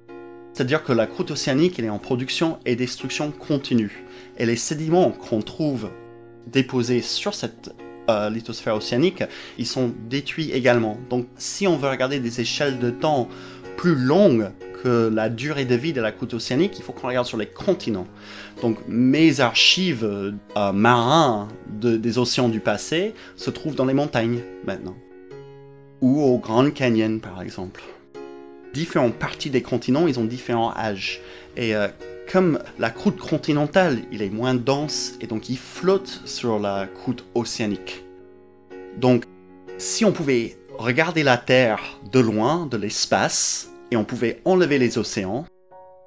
C'est-à-dire 0.54 0.84
que 0.84 0.94
la 0.94 1.06
croûte 1.06 1.32
océanique 1.32 1.80
est 1.80 1.90
en 1.90 2.00
production 2.00 2.60
et 2.66 2.76
destruction 2.76 3.32
continue. 3.32 4.06
Et 4.38 4.46
les 4.46 4.56
sédiments 4.56 5.12
qu'on 5.12 5.42
trouve 5.42 5.90
déposés 6.48 7.02
sur 7.02 7.34
cette 7.34 7.76
euh, 8.10 8.30
lithosphère 8.30 8.76
océanique, 8.76 9.24
ils 9.58 9.68
sont 9.68 9.92
détruits 10.10 10.52
également. 10.52 10.98
Donc 11.10 11.28
si 11.38 11.68
on 11.68 11.78
veut 11.78 11.90
regarder 11.90 12.20
des 12.20 12.42
échelles 12.42 12.80
de 12.80 12.90
temps 12.90 13.28
plus 13.78 13.96
longues 13.96 14.52
que 14.84 15.10
la 15.12 15.30
durée 15.30 15.66
de 15.66 15.76
vie 15.76 15.94
de 15.94 16.02
la 16.02 16.12
croûte 16.12 16.34
océanique, 16.36 16.78
il 16.78 16.84
faut 16.84 16.94
qu'on 16.94 17.08
regarde 17.08 17.26
sur 17.26 17.38
les 17.38 17.48
continents. 17.48 18.08
Donc 18.62 18.78
mes 18.88 19.40
archives 19.40 20.04
euh, 20.04 20.72
marins 20.72 21.48
des 21.68 22.18
océans 22.18 22.50
du 22.50 22.60
passé 22.60 23.14
se 23.36 23.50
trouvent 23.50 23.76
dans 23.76 23.86
les 23.86 23.94
montagnes 23.94 24.42
maintenant. 24.66 24.96
Ou 26.02 26.22
au 26.22 26.38
Grand 26.38 26.72
Canyon 26.72 27.20
par 27.20 27.42
exemple. 27.42 27.82
Différentes 28.74 29.16
parties 29.16 29.50
des 29.50 29.62
continents, 29.62 30.06
ils 30.06 30.20
ont 30.20 30.26
différents 30.26 30.74
âges. 30.76 31.22
Euh, 31.58 31.88
comme 32.32 32.60
la 32.80 32.90
croûte 32.90 33.20
continentale, 33.20 34.00
il 34.12 34.22
est 34.22 34.30
moins 34.30 34.56
dense 34.56 35.14
et 35.22 35.28
donc 35.28 35.50
il 35.50 35.58
flotte 35.58 36.22
sur 36.26 36.60
la 36.60 36.88
croûte 36.88 37.26
océanique. 37.36 38.04
Donc 38.98 39.26
si 39.78 40.06
on 40.06 40.12
pouvait 40.12 40.58
regarder 40.78 41.24
la 41.24 41.38
Terre 41.38 42.00
de 42.12 42.20
loin, 42.20 42.66
de 42.66 42.78
l'espace, 42.78 43.70
et 43.92 43.98
on 43.98 44.04
pouvait 44.04 44.42
enlever 44.46 44.78
les 44.78 44.98
océans, 44.98 45.46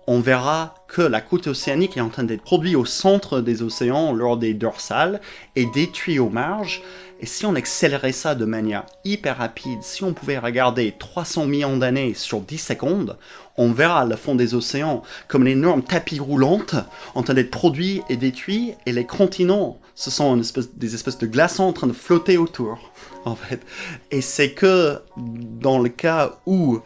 on 0.06 0.20
verra 0.20 0.74
que 0.88 1.02
la 1.02 1.20
croûte 1.20 1.48
océanique 1.48 1.98
est 1.98 2.00
en 2.00 2.08
train 2.08 2.24
d'être 2.24 2.42
produite 2.42 2.76
au 2.76 2.86
centre 2.86 3.40
des 3.40 3.62
océans 3.62 4.14
lors 4.14 4.38
des 4.38 4.54
dorsales 4.54 5.20
et 5.54 5.66
détruite 5.66 6.18
aux 6.18 6.30
marges. 6.30 6.82
Et 7.20 7.26
si 7.26 7.44
on 7.46 7.56
accélérait 7.56 8.12
ça 8.12 8.36
de 8.36 8.44
manière 8.44 8.86
hyper 9.04 9.38
rapide, 9.38 9.82
si 9.82 10.04
on 10.04 10.12
pouvait 10.12 10.38
regarder 10.38 10.94
300 10.96 11.46
millions 11.46 11.76
d'années 11.76 12.14
sur 12.14 12.40
10 12.40 12.58
secondes, 12.58 13.18
on 13.56 13.72
verra 13.72 14.04
le 14.04 14.14
fond 14.14 14.36
des 14.36 14.54
océans 14.54 15.02
comme 15.26 15.42
une 15.42 15.58
énorme 15.58 15.82
tapis 15.82 16.20
roulante 16.20 16.76
en 17.16 17.24
train 17.24 17.34
d'être 17.34 17.50
produit 17.50 18.02
et 18.08 18.16
détruit, 18.16 18.74
et 18.86 18.92
les 18.92 19.04
continents, 19.04 19.80
ce 19.96 20.12
sont 20.12 20.40
des 20.76 20.94
espèces 20.94 21.18
de 21.18 21.26
glaçons 21.26 21.64
en 21.64 21.72
train 21.72 21.88
de 21.88 21.92
flotter 21.92 22.38
autour, 22.38 22.92
en 23.24 23.34
fait. 23.34 23.66
Et 24.12 24.20
c'est 24.20 24.52
que 24.52 25.00
dans 25.16 25.80
le 25.80 25.88
cas 25.88 26.38
où 26.46 26.78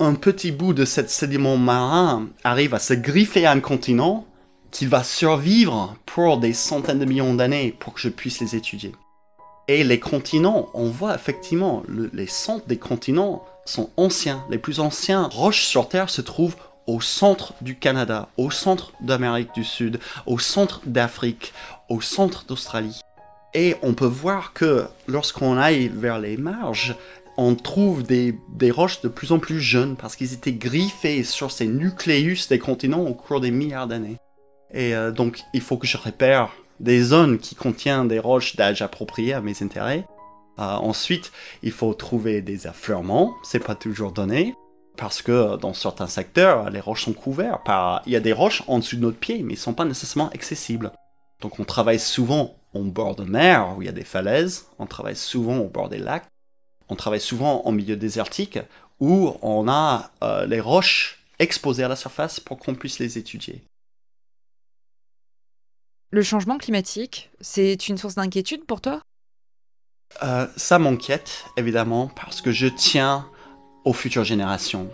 un 0.00 0.14
petit 0.14 0.52
bout 0.52 0.74
de 0.74 0.84
cet 0.84 1.08
sédiment 1.08 1.56
marin 1.56 2.28
arrive 2.44 2.74
à 2.74 2.78
se 2.78 2.92
griffer 2.94 3.46
à 3.46 3.52
un 3.52 3.60
continent, 3.60 4.26
qu'il 4.70 4.88
va 4.88 5.02
survivre 5.02 5.96
pour 6.04 6.38
des 6.38 6.52
centaines 6.52 6.98
de 6.98 7.06
millions 7.06 7.32
d'années 7.32 7.74
pour 7.78 7.94
que 7.94 8.00
je 8.00 8.10
puisse 8.10 8.40
les 8.40 8.54
étudier. 8.54 8.92
Et 9.68 9.84
les 9.84 10.00
continents, 10.00 10.70
on 10.72 10.88
voit 10.88 11.14
effectivement, 11.14 11.82
les 12.14 12.26
centres 12.26 12.66
des 12.66 12.78
continents 12.78 13.44
sont 13.66 13.90
anciens. 13.98 14.42
Les 14.48 14.56
plus 14.56 14.80
anciens 14.80 15.28
roches 15.30 15.64
sur 15.64 15.90
Terre 15.90 16.08
se 16.08 16.22
trouvent 16.22 16.56
au 16.86 17.02
centre 17.02 17.52
du 17.60 17.76
Canada, 17.76 18.30
au 18.38 18.50
centre 18.50 18.92
d'Amérique 19.02 19.54
du 19.54 19.64
Sud, 19.64 20.00
au 20.24 20.38
centre 20.38 20.80
d'Afrique, 20.86 21.52
au 21.90 22.00
centre 22.00 22.46
d'Australie. 22.46 23.02
Et 23.52 23.76
on 23.82 23.92
peut 23.92 24.06
voir 24.06 24.54
que 24.54 24.86
lorsqu'on 25.06 25.58
aille 25.58 25.88
vers 25.88 26.18
les 26.18 26.38
marges, 26.38 26.96
on 27.36 27.54
trouve 27.54 28.02
des, 28.04 28.34
roches 28.70 29.02
de 29.02 29.08
plus 29.08 29.32
en 29.32 29.38
plus 29.38 29.60
jeunes 29.60 29.96
parce 29.96 30.16
qu'ils 30.16 30.32
étaient 30.32 30.52
griffés 30.52 31.22
sur 31.24 31.50
ces 31.50 31.66
nucléus 31.66 32.48
des 32.48 32.58
continents 32.58 33.04
au 33.04 33.12
cours 33.12 33.40
des 33.40 33.50
milliards 33.50 33.86
d'années. 33.86 34.16
Et 34.72 34.94
euh, 34.94 35.12
donc, 35.12 35.40
il 35.52 35.60
faut 35.60 35.76
que 35.76 35.86
je 35.86 35.98
repère 35.98 36.52
des 36.80 37.02
zones 37.02 37.38
qui 37.38 37.54
contiennent 37.54 38.08
des 38.08 38.18
roches 38.18 38.56
d'âge 38.56 38.82
approprié 38.82 39.34
à 39.34 39.40
mes 39.40 39.62
intérêts. 39.62 40.06
Euh, 40.58 40.62
ensuite, 40.62 41.32
il 41.62 41.72
faut 41.72 41.94
trouver 41.94 42.42
des 42.42 42.66
affleurements, 42.66 43.34
c'est 43.44 43.64
pas 43.64 43.74
toujours 43.74 44.12
donné, 44.12 44.54
parce 44.96 45.22
que 45.22 45.56
dans 45.56 45.74
certains 45.74 46.08
secteurs, 46.08 46.70
les 46.70 46.80
roches 46.80 47.04
sont 47.04 47.12
couvertes 47.12 47.64
par... 47.64 48.02
Il 48.06 48.12
y 48.12 48.16
a 48.16 48.20
des 48.20 48.32
roches 48.32 48.62
en 48.66 48.78
dessous 48.78 48.96
de 48.96 49.02
notre 49.02 49.18
pied, 49.18 49.42
mais 49.42 49.54
ils 49.54 49.58
sont 49.58 49.74
pas 49.74 49.84
nécessairement 49.84 50.30
accessibles. 50.30 50.92
Donc 51.40 51.60
on 51.60 51.64
travaille 51.64 52.00
souvent 52.00 52.56
au 52.74 52.82
bord 52.82 53.14
de 53.14 53.24
mer, 53.24 53.74
où 53.76 53.82
il 53.82 53.86
y 53.86 53.88
a 53.88 53.92
des 53.92 54.04
falaises, 54.04 54.66
on 54.78 54.86
travaille 54.86 55.16
souvent 55.16 55.58
au 55.58 55.68
bord 55.68 55.88
des 55.88 55.98
lacs, 55.98 56.26
on 56.88 56.96
travaille 56.96 57.20
souvent 57.20 57.62
en 57.64 57.72
milieu 57.72 57.96
désertique 57.96 58.58
où 59.00 59.36
on 59.42 59.68
a 59.68 60.10
euh, 60.22 60.46
les 60.46 60.60
roches 60.60 61.24
exposées 61.38 61.84
à 61.84 61.88
la 61.88 61.96
surface 61.96 62.40
pour 62.40 62.58
qu'on 62.58 62.74
puisse 62.74 62.98
les 62.98 63.18
étudier. 63.18 63.62
Le 66.10 66.22
changement 66.22 66.58
climatique, 66.58 67.30
c'est 67.40 67.88
une 67.88 67.98
source 67.98 68.14
d'inquiétude 68.14 68.64
pour 68.64 68.80
toi? 68.80 69.02
Euh, 70.22 70.46
Ça 70.56 70.78
m'inquiète, 70.78 71.44
évidemment, 71.56 72.10
parce 72.16 72.40
que 72.40 72.50
je 72.50 72.66
tiens 72.66 73.28
aux 73.84 73.92
futures 73.92 74.24
générations. 74.24 74.88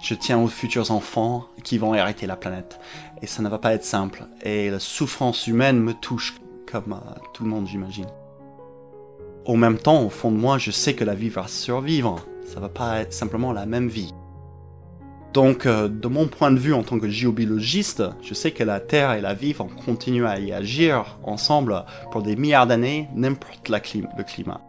Je 0.00 0.14
tiens 0.14 0.38
aux 0.38 0.48
futurs 0.48 0.90
enfants 0.90 1.48
qui 1.64 1.76
vont 1.76 1.94
hériter 1.94 2.26
la 2.26 2.36
planète. 2.36 2.80
Et 3.20 3.26
ça 3.26 3.42
ne 3.42 3.48
va 3.48 3.58
pas 3.58 3.74
être 3.74 3.84
simple. 3.84 4.26
Et 4.42 4.70
la 4.70 4.78
souffrance 4.78 5.46
humaine 5.46 5.80
me 5.80 5.92
touche, 5.92 6.34
comme 6.70 6.92
euh, 6.92 7.20
tout 7.34 7.44
le 7.44 7.50
monde, 7.50 7.66
j'imagine 7.66 8.06
au 9.48 9.56
même 9.56 9.78
temps, 9.78 10.02
au 10.04 10.10
fond 10.10 10.30
de 10.30 10.36
moi, 10.36 10.58
je 10.58 10.70
sais 10.70 10.94
que 10.94 11.04
la 11.04 11.14
vie 11.14 11.30
va 11.30 11.48
survivre. 11.48 12.20
Ça 12.44 12.60
va 12.60 12.68
pas 12.68 13.00
être 13.00 13.14
simplement 13.14 13.50
la 13.54 13.64
même 13.64 13.88
vie. 13.88 14.12
Donc, 15.34 15.66
euh, 15.66 15.88
de 15.88 16.08
mon 16.08 16.26
point 16.26 16.50
de 16.50 16.58
vue 16.58 16.72
en 16.72 16.82
tant 16.82 16.98
que 16.98 17.08
géobiologiste, 17.08 18.02
je 18.22 18.34
sais 18.34 18.50
que 18.50 18.64
la 18.64 18.80
Terre 18.80 19.12
et 19.12 19.20
la 19.20 19.34
vie 19.34 19.52
vont 19.52 19.68
continuer 19.68 20.26
à 20.26 20.38
y 20.38 20.52
agir 20.52 21.18
ensemble 21.22 21.84
pour 22.10 22.22
des 22.22 22.34
milliards 22.34 22.66
d'années, 22.66 23.08
n'importe 23.14 23.68
le 23.68 24.24
climat. 24.24 24.60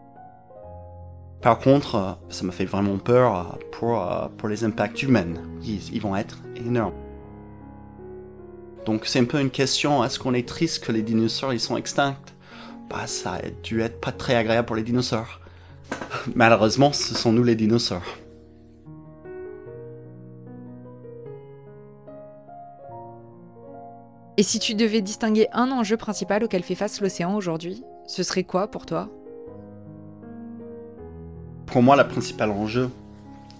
Par 1.41 1.59
contre, 1.59 1.95
euh, 1.95 2.11
ça 2.29 2.43
me 2.43 2.51
fait 2.51 2.65
vraiment 2.65 2.97
peur 2.97 3.35
euh, 3.35 3.43
pour, 3.71 4.05
pour 4.37 4.49
les 4.49 4.63
impacts 4.63 5.01
humains. 5.03 5.35
ils 5.63 6.01
vont 6.01 6.15
être 6.15 6.39
énormes. 6.57 6.93
Donc 8.85 9.05
c'est 9.05 9.19
un 9.19 9.25
peu 9.25 9.39
une 9.39 9.51
question, 9.51 10.03
est-ce 10.03 10.19
qu'on 10.19 10.33
est 10.33 10.47
triste 10.47 10.83
que 10.83 10.91
les 10.91 11.01
dinosaures 11.01 11.53
ils 11.53 11.59
sont 11.59 11.77
extincts? 11.77 12.17
Bah, 12.89 13.05
ça 13.05 13.33
a 13.33 13.49
dû 13.63 13.81
être 13.81 14.01
pas 14.01 14.11
très 14.11 14.35
agréable 14.35 14.65
pour 14.65 14.75
les 14.75 14.83
dinosaures. 14.83 15.41
Malheureusement, 16.35 16.91
ce 16.91 17.13
sont 17.13 17.31
nous 17.31 17.43
les 17.43 17.55
dinosaures. 17.55 18.17
Et 24.39 24.43
si 24.43 24.57
tu 24.57 24.73
devais 24.73 25.01
distinguer 25.01 25.49
un 25.51 25.69
enjeu 25.69 25.97
principal 25.97 26.45
auquel 26.45 26.63
fait 26.63 26.73
face 26.73 27.01
l'océan 27.01 27.35
aujourd'hui, 27.35 27.83
ce 28.07 28.23
serait 28.23 28.45
quoi 28.45 28.71
pour 28.71 28.85
toi? 28.85 29.09
Pour 31.65 31.83
moi, 31.83 31.97
le 31.97 32.07
principal 32.07 32.49
enjeu 32.49 32.89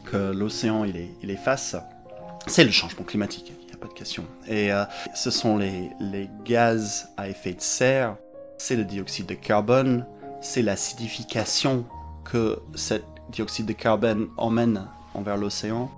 que 0.05 0.31
l'océan 0.31 0.85
il 0.85 0.95
est, 0.95 1.09
il 1.21 1.31
est 1.31 1.35
face, 1.35 1.75
c'est 2.47 2.63
le 2.63 2.71
changement 2.71 3.03
climatique, 3.03 3.51
il 3.61 3.67
n'y 3.67 3.73
a 3.73 3.75
pas 3.75 3.89
de 3.89 3.93
question. 3.93 4.23
Et 4.47 4.71
euh, 4.71 4.85
ce 5.13 5.31
sont 5.31 5.57
les, 5.57 5.89
les 5.99 6.29
gaz 6.45 7.09
à 7.17 7.27
effet 7.27 7.51
de 7.51 7.59
serre 7.59 8.15
c'est 8.57 8.77
le 8.77 8.85
dioxyde 8.85 9.25
de 9.25 9.33
carbone, 9.33 10.05
c'est 10.39 10.61
l'acidification 10.61 11.83
que 12.23 12.57
ce 12.75 13.01
dioxyde 13.33 13.65
de 13.65 13.73
carbone 13.73 14.29
emmène 14.37 14.87
envers 15.13 15.35
l'océan. 15.35 15.91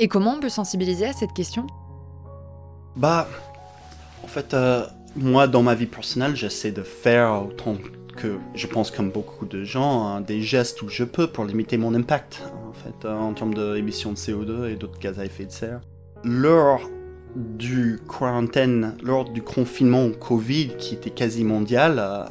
Et 0.00 0.08
comment 0.08 0.34
on 0.34 0.40
peut 0.40 0.48
sensibiliser 0.48 1.06
à 1.06 1.12
cette 1.12 1.34
question? 1.34 1.68
Bah, 2.96 3.28
en 4.24 4.26
fait, 4.26 4.54
euh, 4.54 4.84
moi, 5.14 5.46
dans 5.46 5.62
ma 5.62 5.74
vie 5.74 5.86
personnelle, 5.86 6.34
j'essaie 6.34 6.72
de 6.72 6.82
faire 6.82 7.44
autant 7.46 7.76
que 8.16 8.38
je 8.54 8.66
pense 8.66 8.90
comme 8.90 9.10
beaucoup 9.10 9.44
de 9.44 9.64
gens, 9.64 10.06
hein, 10.06 10.20
des 10.22 10.40
gestes 10.40 10.80
où 10.82 10.88
je 10.88 11.04
peux 11.04 11.26
pour 11.26 11.44
limiter 11.44 11.76
mon 11.76 11.94
impact, 11.94 12.42
en 12.68 12.72
fait, 12.72 13.06
en 13.06 13.34
termes 13.34 13.54
d'émissions 13.54 14.12
de 14.12 14.16
CO2 14.16 14.70
et 14.70 14.76
d'autres 14.76 14.98
gaz 14.98 15.18
à 15.18 15.24
effet 15.24 15.44
de 15.44 15.52
serre. 15.52 15.80
lors 16.24 16.80
du 17.36 18.00
quarantaine, 18.08 18.96
lors 19.02 19.28
du 19.28 19.42
confinement 19.42 20.08
Covid 20.10 20.76
qui 20.78 20.94
était 20.94 21.10
quasi 21.10 21.44
mondial, 21.44 21.96
euh, 21.98 22.24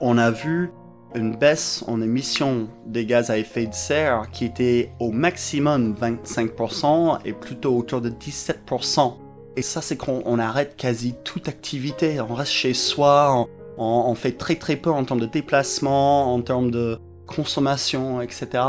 on 0.00 0.16
a 0.16 0.30
vu 0.30 0.70
une 1.14 1.36
baisse 1.36 1.84
en 1.86 2.00
émissions 2.00 2.68
des 2.86 3.06
gaz 3.06 3.30
à 3.30 3.38
effet 3.38 3.66
de 3.66 3.74
serre 3.74 4.30
qui 4.32 4.44
était 4.44 4.92
au 4.98 5.10
maximum 5.10 5.94
25% 5.94 7.18
et 7.24 7.32
plutôt 7.32 7.76
autour 7.76 8.00
de 8.00 8.10
17%. 8.10 9.14
Et 9.56 9.62
ça, 9.62 9.80
c'est 9.80 9.96
qu'on 9.96 10.38
arrête 10.38 10.76
quasi 10.76 11.14
toute 11.24 11.48
activité. 11.48 12.20
On 12.20 12.34
reste 12.34 12.52
chez 12.52 12.74
soi, 12.74 13.48
on, 13.78 14.14
fait 14.14 14.32
très 14.32 14.56
très 14.56 14.76
peu 14.76 14.90
en 14.90 15.04
termes 15.04 15.20
de 15.20 15.26
déplacement, 15.26 16.32
en 16.32 16.40
termes 16.42 16.70
de 16.70 16.98
consommation, 17.26 18.20
etc. 18.20 18.62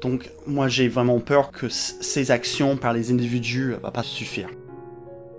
Donc 0.00 0.30
moi 0.46 0.68
j'ai 0.68 0.88
vraiment 0.88 1.20
peur 1.20 1.50
que 1.50 1.68
ces 1.68 2.30
actions 2.30 2.76
par 2.76 2.92
les 2.92 3.10
individus 3.10 3.70
ne 3.70 3.76
vont 3.76 3.90
pas 3.90 4.02
suffire. 4.02 4.48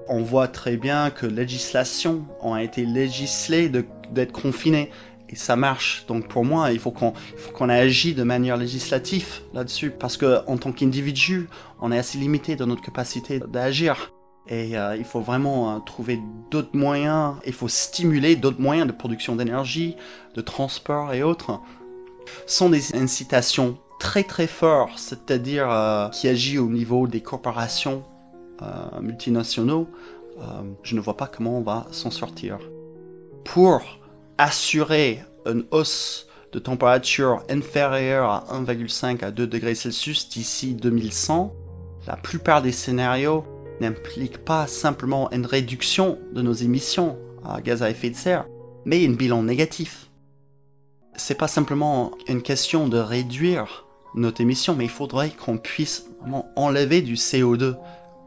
On 0.09 0.21
voit 0.21 0.47
très 0.47 0.77
bien 0.77 1.09
que 1.09 1.25
législation 1.25 2.25
ont 2.41 2.55
été 2.55 2.85
législées 2.85 3.69
d'être 3.69 4.31
confinées 4.31 4.89
et 5.29 5.35
ça 5.35 5.55
marche. 5.55 6.05
Donc 6.07 6.27
pour 6.27 6.45
moi, 6.45 6.71
il 6.71 6.79
faut 6.79 6.91
qu'on 6.91 7.69
agisse 7.69 8.15
de 8.15 8.23
manière 8.23 8.57
législative 8.57 9.41
là-dessus 9.53 9.91
parce 9.91 10.17
que 10.17 10.39
en 10.47 10.57
tant 10.57 10.71
qu'individu, 10.71 11.49
on 11.81 11.91
est 11.91 11.97
assez 11.97 12.17
limité 12.17 12.55
dans 12.55 12.67
notre 12.67 12.81
capacité 12.81 13.39
d'agir. 13.39 14.13
Et 14.49 14.77
euh, 14.77 14.95
il 14.95 15.03
faut 15.03 15.19
vraiment 15.19 15.75
euh, 15.75 15.79
trouver 15.79 16.19
d'autres 16.49 16.75
moyens, 16.75 17.35
il 17.45 17.53
faut 17.53 17.67
stimuler 17.67 18.35
d'autres 18.35 18.61
moyens 18.61 18.87
de 18.87 18.93
production 18.93 19.35
d'énergie, 19.35 19.95
de 20.35 20.41
transport 20.41 21.13
et 21.13 21.23
autres. 21.23 21.59
Sont 22.45 22.69
des 22.69 22.95
incitations 22.95 23.77
très 23.99 24.23
très 24.23 24.47
fortes, 24.47 24.97
c'est-à-dire 24.97 25.69
euh, 25.69 26.09
qui 26.09 26.27
agissent 26.27 26.59
au 26.59 26.69
niveau 26.69 27.07
des 27.07 27.21
corporations 27.21 28.03
multinationaux. 29.01 29.87
je 30.81 30.95
ne 30.95 30.99
vois 30.99 31.15
pas 31.15 31.27
comment 31.27 31.59
on 31.59 31.61
va 31.61 31.85
s'en 31.91 32.09
sortir. 32.09 32.57
Pour 33.43 33.99
assurer 34.39 35.23
une 35.45 35.63
hausse 35.69 36.27
de 36.53 36.57
température 36.57 37.43
inférieure 37.51 38.31
à 38.31 38.45
1,5 38.51 39.23
à 39.23 39.29
2 39.29 39.45
degrés 39.45 39.75
Celsius 39.75 40.27
d'ici 40.27 40.73
2100, 40.73 41.53
la 42.07 42.15
plupart 42.15 42.63
des 42.63 42.71
scénarios 42.71 43.45
n'impliquent 43.81 44.43
pas 44.43 44.67
simplement 44.67 45.31
une 45.31 45.45
réduction 45.45 46.19
de 46.33 46.41
nos 46.41 46.53
émissions 46.53 47.17
à 47.43 47.61
gaz 47.61 47.83
à 47.83 47.89
effet 47.89 48.09
de 48.09 48.15
serre, 48.15 48.47
mais 48.85 49.05
un 49.05 49.13
bilan 49.13 49.43
négatif. 49.43 50.09
C'est 51.15 51.37
pas 51.37 51.47
simplement 51.47 52.11
une 52.27 52.41
question 52.41 52.87
de 52.87 52.97
réduire 52.97 53.85
notre 54.15 54.41
émission, 54.41 54.75
mais 54.75 54.85
il 54.85 54.89
faudrait 54.89 55.31
qu'on 55.31 55.57
puisse 55.57 56.05
vraiment 56.21 56.49
enlever 56.55 57.01
du 57.01 57.15
CO2 57.15 57.75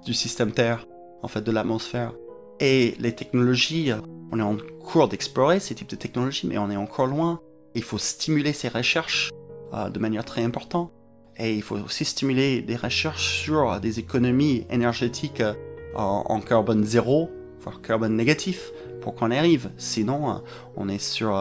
du 0.05 0.15
système 0.15 0.53
Terre, 0.53 0.87
en 1.23 1.29
fait 1.29 1.43
de 1.43 1.51
l'atmosphère. 1.51 2.13
Et 2.61 2.95
les 2.99 3.15
technologies, 3.15 3.91
on 4.33 4.39
est 4.39 4.43
en 4.43 4.57
cours 4.81 5.09
d'explorer 5.09 5.61
ces 5.61 5.75
types 5.75 5.91
de 5.91 5.97
technologies, 5.97 6.47
mais 6.47 6.59
on 6.59 6.71
est 6.71 6.77
encore 6.77 7.07
loin. 7.07 7.41
Il 7.75 7.83
faut 7.83 7.99
stimuler 7.99 8.53
ces 8.53 8.69
recherches 8.69 9.31
euh, 9.73 9.89
de 9.89 9.99
manière 9.99 10.25
très 10.25 10.43
importante. 10.43 10.93
Et 11.41 11.55
il 11.55 11.63
faut 11.63 11.77
aussi 11.79 12.05
stimuler 12.05 12.63
des 12.63 12.77
recherches 12.77 13.43
sur 13.43 13.81
des 13.81 13.99
économies 13.99 14.67
énergétiques 14.71 15.41
euh, 15.41 15.55
en, 15.97 16.41
carbone 16.41 16.85
zéro, 16.85 17.31
voire 17.61 17.81
carbone 17.81 18.15
négatif, 18.15 18.71
pour 19.01 19.15
qu'on 19.15 19.33
y 19.33 19.37
arrive. 19.37 19.71
Sinon, 19.79 20.31
euh, 20.31 20.39
on 20.77 20.89
est 20.89 20.99
sur 20.99 21.35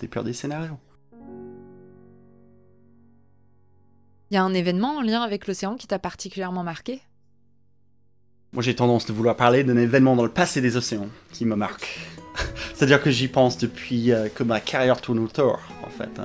des 0.00 0.08
pires 0.08 0.24
des 0.24 0.32
scénarios. 0.32 0.78
Il 4.30 4.34
y 4.34 4.38
a 4.38 4.42
un 4.42 4.54
événement 4.54 4.96
en 4.96 5.02
lien 5.02 5.20
avec 5.20 5.46
l'océan 5.46 5.76
qui 5.76 5.86
t'a 5.86 5.98
particulièrement 5.98 6.62
marqué? 6.62 7.02
Moi, 8.54 8.62
j'ai 8.62 8.74
tendance 8.74 9.04
de 9.04 9.12
vouloir 9.12 9.36
parler 9.36 9.62
d'un 9.64 9.76
événement 9.76 10.16
dans 10.16 10.24
le 10.24 10.30
passé 10.30 10.62
des 10.62 10.78
océans 10.78 11.08
qui 11.32 11.44
me 11.44 11.54
marque. 11.54 12.00
C'est-à-dire 12.74 13.02
que 13.02 13.10
j'y 13.10 13.28
pense 13.28 13.58
depuis 13.58 14.10
euh, 14.10 14.28
que 14.28 14.42
ma 14.42 14.60
carrière 14.60 15.02
tourne 15.02 15.18
autour, 15.18 15.60
en 15.82 15.90
fait. 15.90 16.20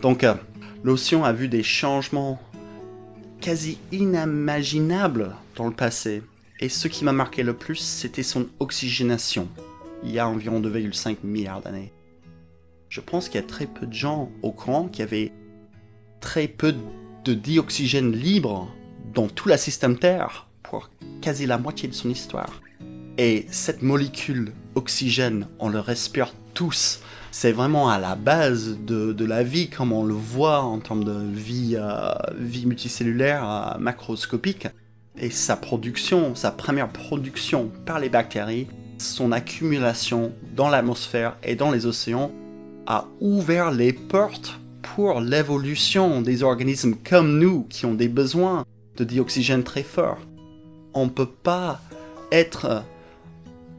Donc, 0.00 0.24
euh, 0.24 0.34
l'océan 0.82 1.22
a 1.22 1.32
vu 1.32 1.46
des 1.46 1.62
changements 1.62 2.40
quasi 3.42 3.78
inimaginables 3.90 5.34
dans 5.56 5.66
le 5.66 5.74
passé. 5.74 6.22
Et 6.60 6.68
ce 6.68 6.86
qui 6.88 7.04
m'a 7.04 7.12
marqué 7.12 7.42
le 7.42 7.54
plus, 7.54 7.76
c'était 7.76 8.22
son 8.22 8.46
oxygénation, 8.60 9.48
il 10.04 10.12
y 10.12 10.20
a 10.20 10.28
environ 10.28 10.60
2,5 10.60 11.16
milliards 11.24 11.60
d'années. 11.60 11.92
Je 12.88 13.00
pense 13.00 13.28
qu'il 13.28 13.40
y 13.40 13.44
a 13.44 13.46
très 13.46 13.66
peu 13.66 13.86
de 13.86 13.92
gens 13.92 14.30
au 14.42 14.52
courant 14.52 14.86
qui 14.86 15.02
avaient 15.02 15.32
très 16.20 16.46
peu 16.46 16.74
de 17.24 17.34
dioxygène 17.34 18.12
libre 18.12 18.72
dans 19.12 19.26
tout 19.26 19.48
le 19.48 19.56
système 19.56 19.98
Terre 19.98 20.46
quasi 21.20 21.46
la 21.46 21.58
moitié 21.58 21.88
de 21.88 21.94
son 21.94 22.10
histoire. 22.10 22.62
Et 23.18 23.46
cette 23.50 23.82
molécule 23.82 24.52
oxygène, 24.74 25.48
on 25.58 25.68
le 25.68 25.80
respire 25.80 26.32
tous. 26.54 27.00
C'est 27.30 27.52
vraiment 27.52 27.88
à 27.88 27.98
la 27.98 28.14
base 28.14 28.78
de, 28.78 29.24
la 29.24 29.42
vie, 29.42 29.70
comme 29.70 29.92
on 29.92 30.04
le 30.04 30.14
voit 30.14 30.60
en 30.60 30.78
termes 30.78 31.04
de 31.04 31.18
vie, 31.32 31.76
euh, 31.78 32.12
vie 32.38 32.66
multicellulaire 32.66 33.48
euh, 33.48 33.78
macroscopique. 33.78 34.68
Et 35.18 35.30
sa 35.30 35.56
production, 35.56 36.34
sa 36.34 36.50
première 36.50 36.88
production 36.88 37.70
par 37.86 37.98
les 37.98 38.08
bactéries, 38.08 38.66
son 38.98 39.32
accumulation 39.32 40.32
dans 40.54 40.68
l'atmosphère 40.68 41.36
et 41.42 41.54
dans 41.54 41.70
les 41.70 41.86
océans, 41.86 42.32
a 42.86 43.06
ouvert 43.20 43.70
les 43.70 43.92
portes 43.92 44.58
pour 44.82 45.20
l'évolution 45.20 46.20
des 46.20 46.42
organismes 46.42 46.94
comme 47.08 47.38
nous 47.38 47.64
qui 47.64 47.86
ont 47.86 47.94
des 47.94 48.08
besoins 48.08 48.64
de 48.96 49.04
dioxygène 49.04 49.62
très 49.62 49.82
forts 49.82 50.18
on 50.94 51.06
ne 51.06 51.10
peut 51.10 51.26
pas 51.26 51.80
être 52.30 52.84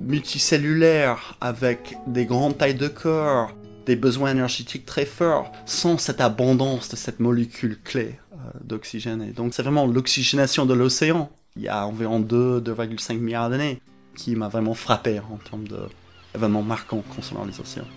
multicellulaire 0.04 1.38
avec 1.42 1.98
des 2.08 2.26
grandes 2.26 2.58
tailles 2.58 2.76
de 2.76 2.88
corps, 2.88 3.54
des 3.86 3.96
besoins 3.96 4.32
énergétiques 4.32 4.86
très 4.86 5.06
forts, 5.06 5.52
sans 5.66 5.98
cette 5.98 6.22
abondance 6.22 6.90
de 6.90 6.96
cette 6.96 7.20
molécule 7.20 7.80
clé 7.82 8.20
euh, 8.34 8.38
d'oxygène. 8.64 9.22
Et 9.22 9.32
donc 9.32 9.54
c'est 9.54 9.64
vraiment 9.64 9.86
l'oxygénation 9.86 10.66
de 10.66 10.74
l'océan, 10.74 11.30
il 11.56 11.64
y 11.64 11.68
a 11.68 11.86
environ 11.86 12.20
2, 12.20 12.62
2,5 12.62 13.18
milliards 13.18 13.50
d'années, 13.50 13.82
qui 14.16 14.36
m'a 14.36 14.48
vraiment 14.48 14.74
frappé 14.74 15.20
en 15.20 15.38
termes 15.38 15.66
d'événements 15.68 16.64
marquants 16.64 17.04
concernant 17.16 17.46
les 17.46 17.60
océans. 17.60 17.88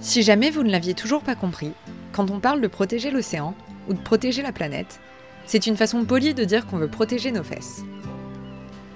Si 0.00 0.22
jamais 0.22 0.50
vous 0.50 0.62
ne 0.62 0.70
l'aviez 0.70 0.94
toujours 0.94 1.22
pas 1.22 1.34
compris, 1.34 1.72
quand 2.12 2.30
on 2.30 2.38
parle 2.38 2.60
de 2.60 2.68
protéger 2.68 3.10
l'océan 3.10 3.54
ou 3.88 3.94
de 3.94 4.00
protéger 4.00 4.42
la 4.42 4.52
planète, 4.52 5.00
c'est 5.46 5.66
une 5.66 5.76
façon 5.76 6.04
polie 6.04 6.34
de 6.34 6.44
dire 6.44 6.66
qu'on 6.66 6.78
veut 6.78 6.88
protéger 6.88 7.32
nos 7.32 7.42
fesses. 7.42 7.82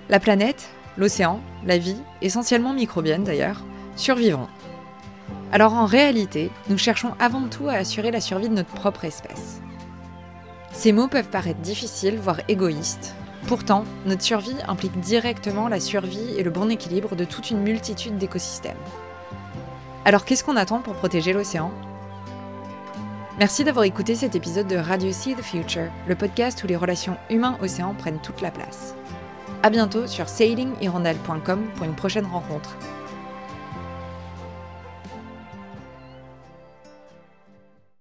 La 0.09 0.21
planète, 0.21 0.71
l'océan, 0.97 1.41
la 1.67 1.77
vie, 1.77 2.01
essentiellement 2.23 2.73
microbienne 2.73 3.25
d'ailleurs, 3.25 3.63
survivront. 3.95 4.49
Alors 5.53 5.75
en 5.75 5.85
réalité, 5.85 6.51
nous 6.71 6.79
cherchons 6.79 7.13
avant 7.19 7.49
tout 7.49 7.69
à 7.69 7.75
assurer 7.75 8.11
la 8.11 8.23
survie 8.23 8.49
de 8.49 8.55
notre 8.55 8.73
propre 8.73 9.05
espèce. 9.05 9.61
Ces 10.73 10.93
mots 10.93 11.09
peuvent 11.09 11.29
paraître 11.29 11.61
difficiles, 11.61 12.19
voire 12.19 12.41
égoïstes. 12.49 13.15
Pourtant, 13.49 13.85
notre 14.07 14.23
survie 14.23 14.57
implique 14.67 14.99
directement 15.01 15.69
la 15.69 15.81
survie 15.81 16.35
et 16.39 16.43
le 16.43 16.51
bon 16.51 16.71
équilibre 16.71 17.15
de 17.15 17.25
toute 17.25 17.51
une 17.51 17.63
multitude 17.63 18.17
d'écosystèmes. 18.17 18.77
Alors 20.07 20.25
qu'est-ce 20.25 20.43
qu'on 20.45 20.57
attend 20.57 20.81
pour 20.81 20.95
protéger 20.95 21.35
l'océan? 21.35 21.71
Merci 23.39 23.63
d'avoir 23.63 23.85
écouté 23.85 24.15
cet 24.15 24.35
épisode 24.35 24.67
de 24.69 24.77
Radio 24.77 25.13
See 25.13 25.35
the 25.35 25.43
Future, 25.43 25.91
le 26.07 26.15
podcast 26.15 26.65
où 26.65 26.67
les 26.67 26.77
relations 26.77 27.19
humains-océans 27.31 27.95
prennent 27.95 28.21
toute 28.21 28.41
la 28.41 28.51
place. 28.51 28.95
A 29.63 29.71
bientôt 29.71 30.07
sur 30.07 30.29
sailinghirondelle.com 30.29 31.65
pour 31.75 31.85
une 31.85 31.95
prochaine 31.95 32.27
rencontre. 32.27 32.77